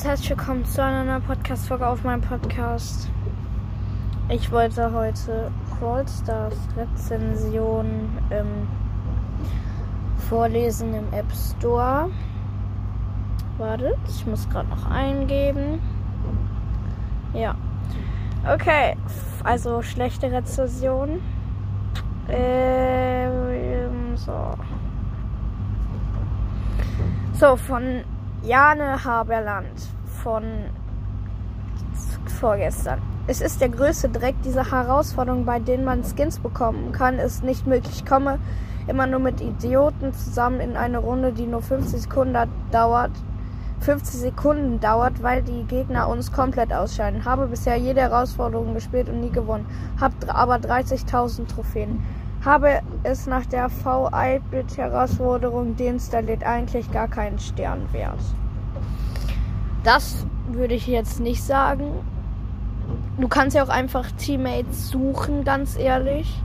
[0.00, 3.10] Und herzlich willkommen zu einer neuen Podcast-Folge auf meinem Podcast.
[4.30, 8.66] Ich wollte heute Brawl Stars Rezension ähm,
[10.30, 12.08] vorlesen im App Store.
[13.58, 15.82] Wartet, ich muss gerade noch eingeben.
[17.34, 17.54] Ja.
[18.50, 18.96] Okay,
[19.44, 21.20] also schlechte Rezension.
[22.30, 24.54] Ähm, so.
[27.34, 28.02] So, von
[28.42, 29.68] Jane Haberland
[30.22, 30.42] von
[32.40, 33.00] vorgestern.
[33.26, 37.66] Es ist der größte Dreck, diese Herausforderung, bei denen man Skins bekommen kann, ist nicht
[37.66, 37.96] möglich.
[37.96, 38.38] Ich komme
[38.88, 42.36] immer nur mit Idioten zusammen in eine Runde, die nur 50 Sekunden
[42.70, 43.12] dauert.
[43.80, 47.24] 50 Sekunden dauert, weil die Gegner uns komplett ausscheiden.
[47.24, 49.66] Habe bisher jede Herausforderung gespielt und nie gewonnen.
[50.00, 52.02] Hab aber 30.000 Trophäen
[52.44, 56.44] habe es nach der V-Bit-Herausforderung deinstalliert.
[56.44, 58.20] Eigentlich gar keinen Sternwert.
[59.84, 61.92] Das würde ich jetzt nicht sagen.
[63.18, 66.42] Du kannst ja auch einfach Teammates suchen, ganz ehrlich.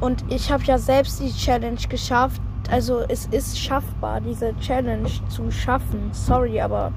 [0.00, 2.40] Und ich habe ja selbst die Challenge geschafft.
[2.70, 6.10] Also es ist schaffbar, diese Challenge zu schaffen.
[6.12, 6.92] Sorry, aber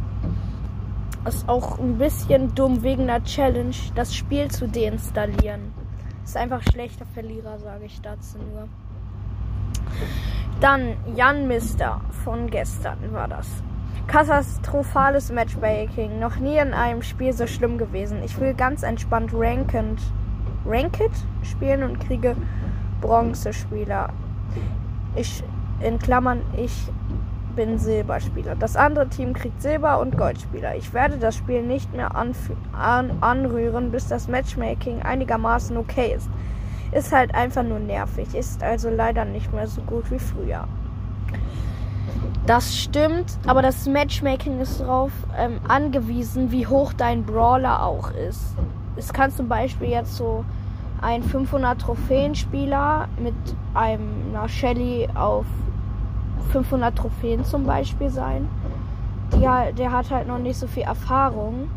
[1.26, 5.85] es ist auch ein bisschen dumm wegen der Challenge, das Spiel zu deinstallieren.
[6.26, 8.68] Ist einfach schlechter Verlierer, sage ich dazu nur.
[10.60, 13.48] Dann Jan Mister von gestern war das.
[14.08, 16.20] Katastrophales Matchmaking.
[16.20, 18.24] Noch nie in einem Spiel so schlimm gewesen.
[18.24, 20.02] Ich will ganz entspannt Ranked,
[20.66, 21.12] Ranked
[21.44, 22.36] spielen und kriege
[23.02, 24.10] Bronzespieler.
[25.16, 25.44] Ich,
[25.80, 26.90] in Klammern, ich
[27.56, 28.56] bin Silberspieler.
[28.56, 30.76] Das andere Team kriegt Silber- und Goldspieler.
[30.76, 32.34] Ich werde das Spiel nicht mehr an,
[33.22, 36.30] anrühren, bis das Matchmaking einigermaßen okay ist.
[36.92, 38.34] Ist halt einfach nur nervig.
[38.36, 40.68] Ist also leider nicht mehr so gut wie früher.
[42.46, 48.56] Das stimmt, aber das Matchmaking ist darauf ähm, angewiesen, wie hoch dein Brawler auch ist.
[48.96, 50.46] Es kann zum Beispiel jetzt so
[51.02, 53.34] ein 500 Trophäenspieler mit
[53.74, 55.46] einer Shelly auf
[56.52, 58.48] 500 Trophäen zum Beispiel sein.
[59.34, 61.70] Die, der hat halt noch nicht so viel Erfahrung.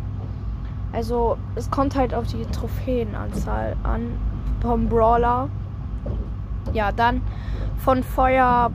[0.92, 4.16] Also es kommt halt auf die Trophäenanzahl an
[4.60, 5.48] vom Brawler.
[6.72, 7.22] Ja, dann
[7.78, 8.70] von Feuer,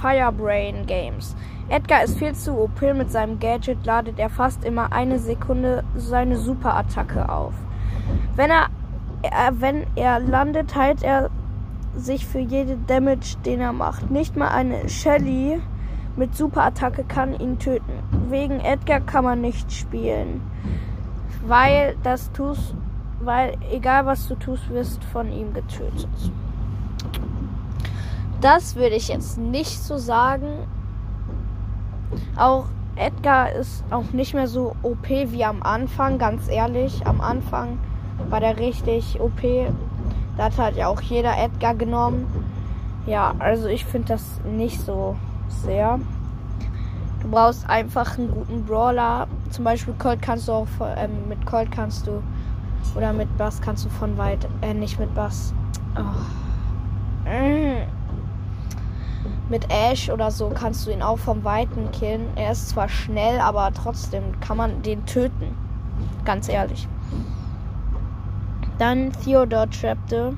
[0.00, 1.36] Firebrain Games.
[1.68, 6.36] Edgar ist viel zu OP mit seinem Gadget, ladet er fast immer eine Sekunde seine
[6.36, 7.54] Superattacke auf.
[8.36, 8.66] Wenn er,
[9.22, 11.30] äh, wenn er landet, heilt er
[11.96, 14.10] sich für jede Damage, den er macht.
[14.10, 15.60] Nicht mal eine Shelly
[16.16, 17.92] mit Superattacke kann ihn töten.
[18.28, 20.42] Wegen Edgar kann man nicht spielen.
[21.46, 22.74] Weil das tust,
[23.20, 26.08] weil egal was du tust, wirst von ihm getötet.
[28.40, 30.66] Das würde ich jetzt nicht so sagen.
[32.36, 32.66] Auch
[32.96, 37.06] Edgar ist auch nicht mehr so OP wie am Anfang, ganz ehrlich.
[37.06, 37.78] Am Anfang
[38.28, 39.42] war der richtig OP.
[40.36, 42.26] Da hat ja auch jeder Edgar genommen.
[43.06, 45.16] Ja, also ich finde das nicht so
[45.48, 45.98] sehr.
[47.20, 49.28] Du brauchst einfach einen guten Brawler.
[49.50, 50.66] Zum Beispiel Colt kannst du auch
[50.96, 52.22] ähm, mit Colt kannst du
[52.96, 55.54] oder mit Bass kannst du von weit äh, nicht mit Bass.
[55.96, 57.28] Oh.
[57.28, 57.86] Mm.
[59.48, 62.26] Mit Ash oder so kannst du ihn auch vom Weiten killen.
[62.36, 65.56] Er ist zwar schnell, aber trotzdem kann man den töten.
[66.24, 66.88] Ganz ehrlich.
[68.82, 70.36] Dann Theodore Trapte.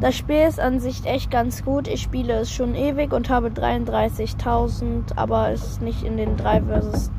[0.00, 1.88] Das Spiel ist an sich echt ganz gut.
[1.88, 6.62] Ich spiele es schon ewig und habe 33.000, aber es ist nicht in den 3
[6.62, 7.10] versus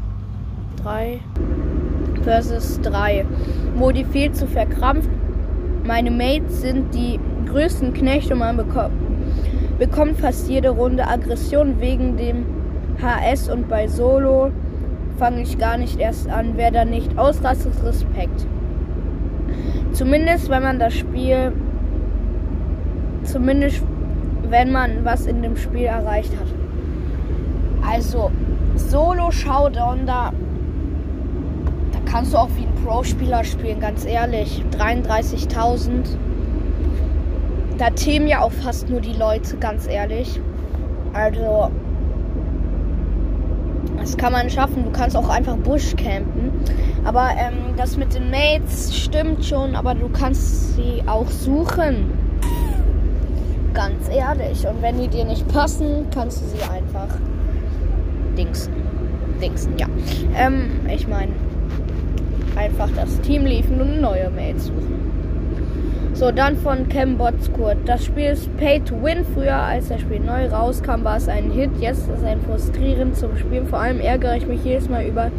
[0.82, 1.20] 3
[2.24, 3.26] versus 3
[3.76, 5.10] Modi viel zu verkrampft.
[5.84, 8.94] Meine Mates sind die größten Knechte und man bekommt,
[9.78, 12.46] bekommt fast jede Runde Aggression wegen dem
[13.02, 14.52] HS und bei Solo
[15.18, 16.54] fange ich gar nicht erst an.
[16.56, 18.48] Wer da nicht ausrastet, Respekt.
[19.92, 21.51] Zumindest wenn man das Spiel,
[23.24, 23.84] zumindest
[24.50, 26.48] wenn man was in dem Spiel erreicht hat.
[27.88, 28.31] Also
[28.75, 30.31] Solo Showdown, da,
[31.92, 34.63] da kannst du auch wie ein Pro-Spieler spielen, ganz ehrlich.
[34.78, 35.90] 33.000.
[37.78, 40.40] Da themen ja auch fast nur die Leute, ganz ehrlich.
[41.13, 41.72] Also,
[44.00, 44.84] das kann man schaffen.
[44.84, 46.51] Du kannst auch einfach Busch campen.
[47.04, 52.12] Aber ähm, das mit den Mates stimmt schon, aber du kannst sie auch suchen.
[53.74, 54.68] Ganz ehrlich.
[54.68, 57.16] Und wenn die dir nicht passen, kannst du sie einfach
[58.38, 58.74] dingsen.
[59.42, 59.88] Dingsen, ja.
[60.36, 61.31] Ähm, ich meine,
[62.56, 64.99] einfach das Team liefen und neue Mates suchen.
[66.19, 67.77] So, dann von Cam Botskurt.
[67.86, 69.24] Das Spiel ist Pay to Win.
[69.33, 71.69] Früher, als das Spiel neu rauskam, war es ein Hit.
[71.80, 73.68] Jetzt ist es ein frustrierend zum Spielen.
[73.68, 75.31] Vor allem ärgere ich mich jedes Mal über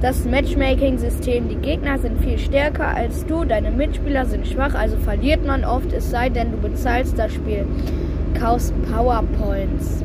[0.00, 1.50] das Matchmaking-System.
[1.50, 5.92] Die Gegner sind viel stärker als du, deine Mitspieler sind schwach, also verliert man oft,
[5.92, 7.66] es sei denn, du bezahlst das Spiel.
[8.40, 10.02] Kaufst Powerpoints.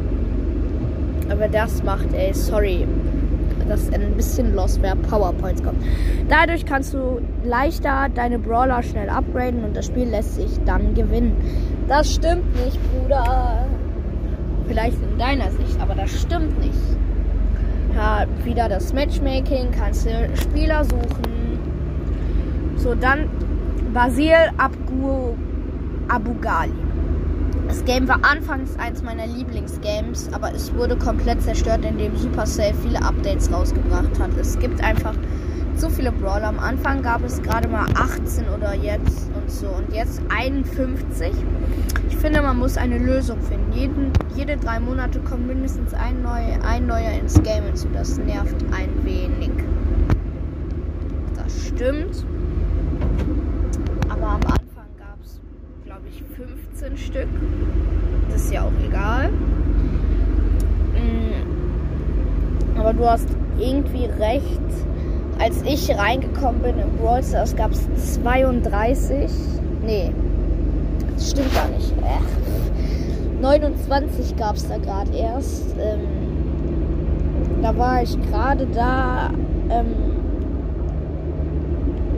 [1.30, 2.86] Aber das macht, ey, sorry
[3.70, 5.82] das ein bisschen los wer Powerpoints kommt.
[6.28, 11.36] Dadurch kannst du leichter deine Brawler schnell upgraden und das Spiel lässt sich dann gewinnen.
[11.88, 13.66] Das stimmt nicht, Bruder.
[14.68, 16.78] Vielleicht in deiner Sicht, aber das stimmt nicht.
[17.96, 21.60] Ja, wieder das Matchmaking, kannst du Spieler suchen.
[22.78, 23.30] So, dann
[23.94, 25.34] Basil Abgu
[26.08, 26.72] Abugali.
[27.70, 33.00] Das Game war anfangs eins meiner Lieblingsgames, aber es wurde komplett zerstört, indem Supercell viele
[33.00, 34.32] Updates rausgebracht hat.
[34.42, 35.14] Es gibt einfach
[35.76, 36.48] so viele Brawler.
[36.48, 39.68] Am Anfang gab es gerade mal 18 oder jetzt und so.
[39.68, 41.32] Und jetzt 51.
[42.10, 43.72] Ich finde, man muss eine Lösung finden.
[43.74, 47.88] Jeden, jede drei Monate kommt mindestens ein, neu, ein neuer ins Game hinzu.
[47.94, 49.52] Das nervt ein wenig.
[51.36, 52.26] Das stimmt.
[54.10, 54.60] Aber am Anfang
[56.80, 57.28] 15 Stück.
[58.30, 59.30] Das ist ja auch egal.
[60.94, 61.34] Mm,
[62.78, 63.28] aber du hast
[63.60, 64.62] irgendwie recht.
[65.40, 69.30] Als ich reingekommen bin in Brawl Stars gab es 32.
[69.86, 70.12] Nee,
[71.16, 71.92] das stimmt gar nicht.
[71.92, 75.76] Äh, 29 gab es da gerade erst.
[75.80, 76.02] Ähm,
[77.62, 79.32] da war ich gerade da.
[79.70, 79.88] Ähm,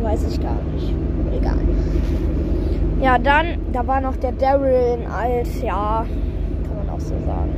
[0.01, 0.93] weiß ich gar nicht.
[1.35, 1.60] Egal.
[3.01, 6.05] Ja, dann, da war noch der Daryl in alt, ja,
[6.67, 7.51] kann man auch so sagen.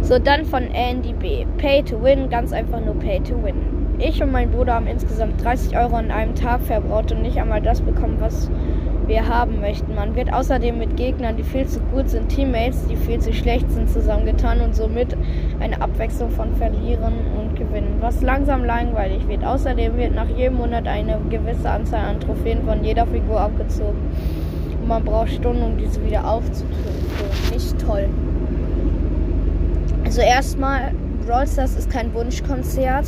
[0.00, 1.44] So, dann von Andy B.
[1.58, 3.56] Pay to win, ganz einfach nur Pay to win.
[3.98, 7.60] Ich und mein Bruder haben insgesamt 30 Euro an einem Tag verbraucht und nicht einmal
[7.60, 8.50] das bekommen, was
[9.08, 9.94] wir haben möchten.
[9.94, 13.70] Man wird außerdem mit Gegnern, die viel zu gut sind, Teammates, die viel zu schlecht
[13.70, 15.16] sind, zusammengetan und somit
[15.60, 19.44] eine Abwechslung von Verlieren und Gewinnen, was langsam langweilig wird.
[19.44, 23.98] Außerdem wird nach jedem Monat eine gewisse Anzahl an Trophäen von jeder Figur abgezogen.
[24.80, 26.68] Und man braucht Stunden, um diese wieder aufzutun.
[27.52, 28.08] Nicht toll.
[30.04, 30.92] Also erstmal,
[31.26, 33.06] Brawl Stars ist kein Wunschkonzert.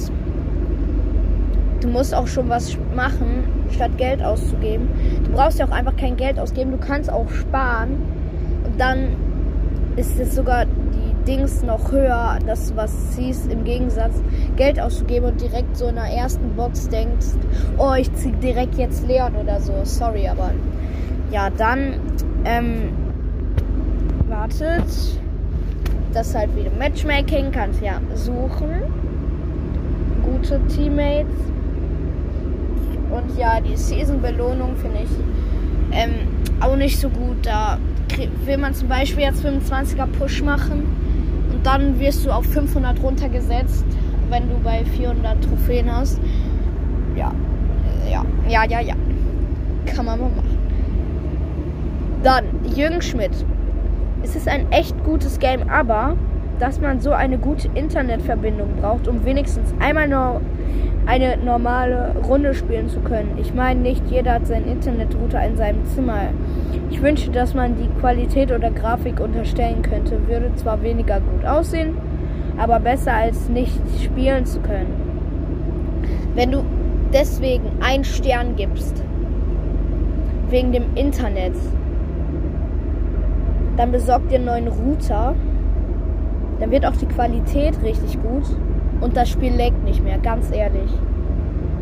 [1.80, 4.88] Du musst auch schon was machen, statt Geld auszugeben.
[5.24, 6.70] Du brauchst ja auch einfach kein Geld ausgeben.
[6.72, 8.02] Du kannst auch sparen.
[8.64, 9.16] Und dann
[9.96, 14.22] ist es sogar die Dings noch höher, dass du was ziehst, im Gegensatz
[14.56, 17.26] Geld auszugeben und direkt so in der ersten Box denkst,
[17.78, 19.72] oh, ich zieh direkt jetzt Leon oder so.
[19.84, 20.50] Sorry, aber
[21.30, 21.94] ja, dann,
[22.44, 22.92] ähm,
[24.30, 24.84] wartet.
[26.12, 28.82] Das ist halt wieder Matchmaking, kannst ja suchen.
[30.24, 31.26] Gute Teammates.
[33.10, 35.10] Und ja, die Season-Belohnung finde ich
[35.92, 36.28] ähm,
[36.60, 37.38] auch nicht so gut.
[37.44, 37.78] Da
[38.44, 40.84] will man zum Beispiel jetzt 25er Push machen
[41.52, 43.84] und dann wirst du auf 500 runtergesetzt,
[44.28, 46.20] wenn du bei 400 Trophäen hast.
[47.16, 47.32] Ja,
[48.10, 48.94] ja, ja, ja, ja.
[49.86, 50.58] Kann man mal machen.
[52.22, 52.44] Dann
[52.76, 53.32] Jürgen Schmidt.
[54.22, 56.16] Es ist ein echt gutes Game, aber
[56.60, 60.40] dass man so eine gute Internetverbindung braucht, um wenigstens einmal nur
[61.06, 63.36] eine normale Runde spielen zu können.
[63.38, 66.28] Ich meine, nicht jeder hat seinen Internetrouter in seinem Zimmer.
[66.90, 70.28] Ich wünsche, dass man die Qualität oder Grafik unterstellen könnte.
[70.28, 71.96] Würde zwar weniger gut aussehen,
[72.58, 74.94] aber besser als nicht spielen zu können.
[76.34, 76.62] Wenn du
[77.12, 79.02] deswegen einen Stern gibst,
[80.50, 81.54] wegen dem Internet,
[83.76, 85.34] dann besorg dir einen neuen Router.
[86.60, 88.44] Dann wird auch die Qualität richtig gut.
[89.00, 90.90] Und das Spiel leckt nicht mehr, ganz ehrlich.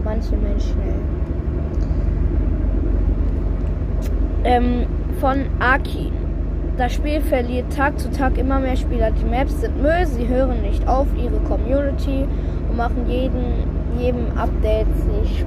[0.04, 0.76] Manche Menschen.
[4.44, 4.86] Ähm,
[5.20, 6.12] von Aki.
[6.76, 9.10] Das Spiel verliert Tag zu Tag immer mehr Spieler.
[9.10, 12.24] Die Maps sind Müll, sie hören nicht auf ihre Community
[12.70, 13.64] und machen jeden,
[13.98, 15.44] jedem Update sich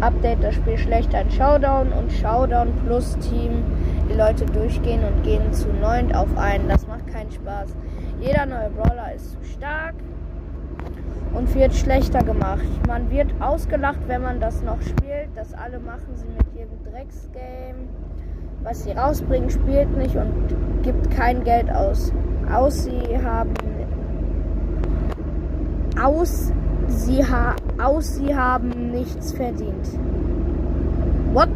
[0.00, 3.64] Update das Spiel schlechter in Showdown und Showdown plus Team.
[4.10, 6.68] Die Leute durchgehen und gehen zu neunt auf einen.
[6.68, 7.74] Das macht keinen Spaß.
[8.20, 9.94] Jeder neue Brawler ist zu stark
[11.34, 12.64] und wird schlechter gemacht.
[12.86, 15.28] Man wird ausgelacht, wenn man das noch spielt.
[15.34, 17.88] Das alle machen sie mit jedem Drecksgame.
[18.62, 22.12] Was sie rausbringen, spielt nicht und gibt kein Geld aus.
[22.50, 23.52] Aus sie haben
[26.00, 26.52] aus
[26.88, 29.88] sie, ha aus sie haben nichts verdient.
[31.32, 31.48] What?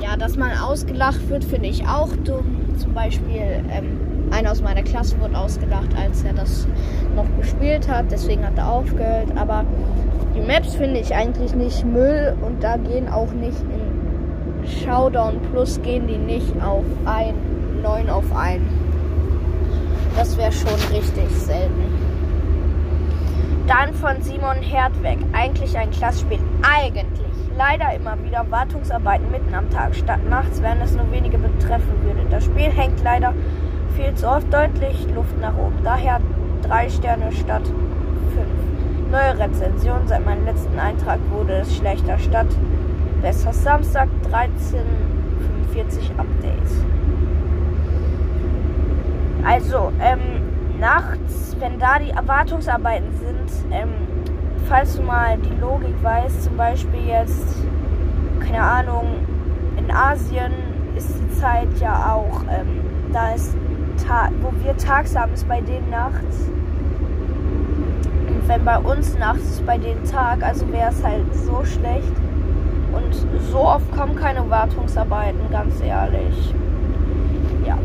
[0.00, 2.76] Ja, dass man ausgelacht wird, finde ich auch dumm.
[2.76, 3.98] Zum Beispiel ähm,
[4.30, 6.66] einer aus meiner Klasse wurde ausgelacht, als er das
[7.14, 8.06] noch gespielt hat.
[8.10, 9.28] Deswegen hat er aufgehört.
[9.36, 9.64] Aber
[10.34, 15.80] Die Maps finde ich eigentlich nicht Müll und da gehen auch nicht in Showdown Plus
[15.82, 17.34] gehen die nicht auf ein
[17.82, 18.62] 9 auf 1.
[20.16, 21.84] Das wäre schon richtig selten.
[23.66, 25.18] Dann von Simon Herdweg.
[25.32, 26.38] Eigentlich ein Klassspiel.
[26.62, 27.04] Eigentlich.
[27.56, 32.26] Leider immer wieder Wartungsarbeiten mitten am Tag statt nachts, wenn es nur wenige betreffen würde.
[32.30, 33.34] Das Spiel hängt leider
[33.98, 35.76] viel zu oft deutlich Luft nach oben.
[35.82, 36.20] Daher
[36.62, 39.10] drei Sterne statt fünf.
[39.10, 40.06] Neue Rezension.
[40.06, 42.46] Seit meinem letzten Eintrag wurde es schlechter statt
[43.20, 43.52] besser.
[43.52, 46.84] Samstag 13.45 Updates.
[49.44, 50.20] Also, ähm,
[50.78, 53.94] nachts, wenn da die Erwartungsarbeiten sind, ähm,
[54.68, 57.64] falls du mal die Logik weißt, zum Beispiel jetzt,
[58.40, 59.06] keine Ahnung,
[59.76, 60.52] in Asien
[60.96, 62.80] ist die Zeit ja auch, ähm,
[63.12, 63.56] da ist,
[64.40, 66.48] wo wir tags haben, ist bei denen nachts.
[68.28, 72.12] Und wenn bei uns nachts ist bei denen Tag, also wäre es halt so schlecht.
[72.92, 73.14] Und
[73.50, 76.54] so oft kommen keine Wartungsarbeiten, ganz ehrlich.
[77.66, 77.78] Ja.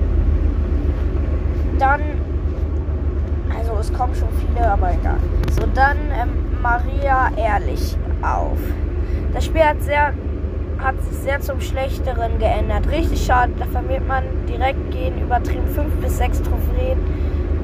[1.77, 2.01] Dann,
[3.55, 5.17] also es kommen schon viele, aber egal.
[5.51, 8.57] So, dann ähm, Maria Ehrlich auf.
[9.33, 10.13] Das Spiel hat sehr
[10.83, 12.89] hat sich sehr zum Schlechteren geändert.
[12.89, 16.99] Richtig schade, da verliert man direkt gehen übertrieben 5 bis 6 Trophäen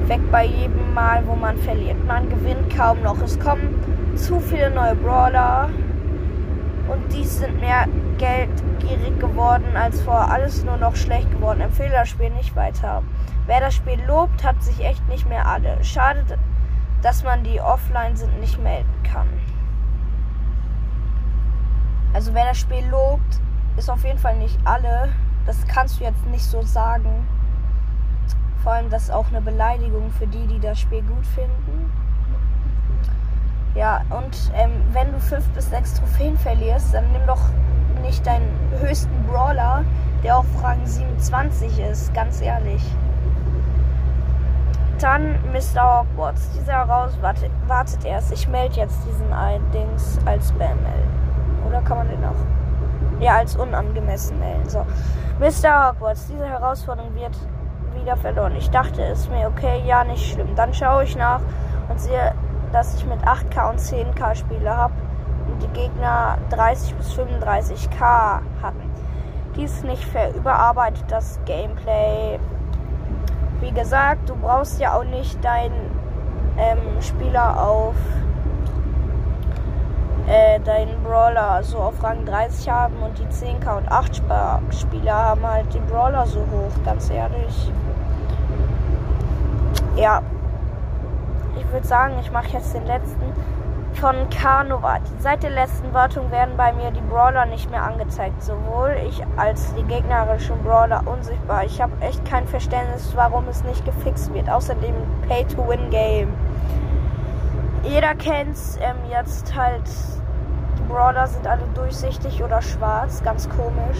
[0.08, 2.04] weg bei jedem Mal, wo man verliert.
[2.06, 3.20] Man gewinnt kaum noch.
[3.22, 3.78] Es kommen
[4.16, 5.70] zu viele neue Brawler
[6.88, 7.86] und die sind mehr
[8.18, 10.30] geldgierig geworden als vor.
[10.30, 11.60] Alles nur noch schlecht geworden.
[11.60, 13.02] Empfehle das Spiel nicht weiter.
[13.46, 15.82] Wer das Spiel lobt, hat sich echt nicht mehr alle.
[15.84, 16.38] Schade,
[17.02, 19.28] dass man die offline sind nicht melden kann.
[22.20, 23.40] Also wer das Spiel lobt,
[23.78, 25.08] ist auf jeden Fall nicht alle.
[25.46, 27.26] Das kannst du jetzt nicht so sagen.
[28.62, 31.90] Vor allem, das ist auch eine Beleidigung für die, die das Spiel gut finden.
[33.74, 37.40] Ja, und ähm, wenn du fünf bis sechs Trophäen verlierst, dann nimm doch
[38.02, 39.82] nicht deinen höchsten Brawler,
[40.22, 42.82] der auf Rang 27 ist, ganz ehrlich.
[44.98, 46.00] Dann Mr.
[46.00, 46.50] Hogwarts.
[46.50, 48.30] Dieser raus wartet, wartet erst.
[48.30, 51.19] Ich melde jetzt diesen ein Dings als Spam melden.
[51.66, 53.20] Oder kann man den auch?
[53.20, 54.68] Ja, als unangemessen melden.
[54.68, 54.86] So.
[55.38, 55.88] Mr.
[55.90, 57.36] Hogwarts, diese Herausforderung wird
[58.00, 58.54] wieder verloren.
[58.56, 60.54] Ich dachte es mir, okay, ja, nicht schlimm.
[60.56, 61.40] Dann schaue ich nach
[61.88, 62.34] und sehe,
[62.72, 64.94] dass ich mit 8K und 10K Spiele habe
[65.48, 68.00] und die Gegner 30 bis 35K
[68.62, 68.90] hatten.
[69.56, 70.34] Dies nicht fair.
[70.34, 72.38] Überarbeitet das Gameplay.
[73.60, 75.90] Wie gesagt, du brauchst ja auch nicht deinen
[76.56, 77.94] ähm, Spieler auf
[80.30, 84.22] äh, deinen Brawler so auf Rang 30 haben und die 10k und 8
[84.78, 87.72] Spieler haben halt den Brawler so hoch, ganz ehrlich.
[89.96, 90.22] Ja.
[91.58, 93.32] Ich würde sagen, ich mache jetzt den letzten
[93.94, 94.98] von Carnova.
[95.18, 98.42] Seit der letzten Wartung werden bei mir die Brawler nicht mehr angezeigt.
[98.42, 101.64] Sowohl ich als die gegnerischen Brawler unsichtbar.
[101.64, 104.48] Ich habe echt kein Verständnis, warum es nicht gefixt wird.
[104.48, 104.94] Außerdem
[105.28, 106.28] Pay-to-Win-Game.
[107.82, 109.82] Jeder kennt ähm, jetzt halt
[110.90, 113.98] Brawler sind alle durchsichtig oder schwarz, ganz komisch.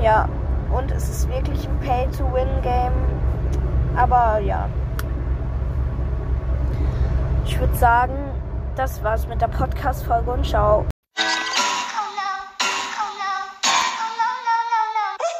[0.00, 0.28] Ja,
[0.72, 2.92] und es ist wirklich ein Pay-to-Win-Game.
[3.96, 4.68] Aber ja.
[7.44, 8.14] Ich würde sagen,
[8.76, 10.86] das war's mit der Podcast-Folge und ciao.